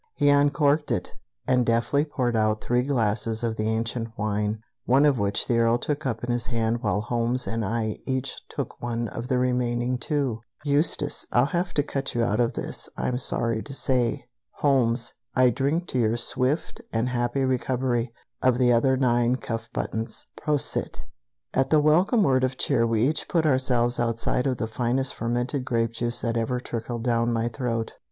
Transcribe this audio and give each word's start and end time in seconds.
He 0.15 0.29
uncorked 0.29 0.89
it, 0.89 1.13
and 1.45 1.63
deftly 1.63 2.05
poured 2.05 2.35
out 2.35 2.59
three 2.59 2.81
glasses 2.81 3.43
of 3.43 3.55
the 3.55 3.67
ancient 3.69 4.09
wine, 4.17 4.63
one 4.85 5.05
of 5.05 5.19
which 5.19 5.45
the 5.45 5.59
Earl 5.59 5.77
took 5.77 6.07
up 6.07 6.23
in 6.23 6.31
his 6.31 6.47
hand 6.47 6.81
while 6.81 7.01
Holmes 7.01 7.45
and 7.45 7.63
I 7.63 7.99
each 8.07 8.41
took 8.49 8.81
one 8.81 9.09
of 9.09 9.27
the 9.27 9.37
remaining 9.37 9.99
two. 9.99 10.39
"Eustace, 10.65 11.27
I'll 11.31 11.45
have 11.45 11.75
to 11.75 11.83
cut 11.83 12.15
you 12.15 12.23
out 12.23 12.39
of 12.39 12.53
this, 12.53 12.89
I'm 12.97 13.19
sorry 13.19 13.61
to 13.61 13.75
say. 13.75 14.25
Holmes, 14.53 15.13
I 15.35 15.51
drink 15.51 15.85
to 15.89 15.99
your 15.99 16.17
swift 16.17 16.81
and 16.91 17.07
happy 17.09 17.45
recovery 17.45 18.11
of 18.41 18.57
the 18.57 18.71
other 18.73 18.97
nine 18.97 19.35
cuff 19.35 19.69
buttons. 19.71 20.25
Prosit!" 20.35 21.05
At 21.53 21.69
the 21.69 21.79
welcome 21.79 22.23
word 22.23 22.43
of 22.43 22.57
cheer 22.57 22.87
we 22.87 23.03
each 23.07 23.27
put 23.29 23.45
ourselves 23.45 23.99
outside 23.99 24.47
of 24.47 24.57
the 24.57 24.65
finest 24.65 25.13
fermented 25.13 25.63
grape 25.63 25.91
juice 25.91 26.21
that 26.21 26.37
had 26.37 26.41
ever 26.41 26.59
tickled 26.59 27.05
my 27.05 27.49
throat. 27.49 27.93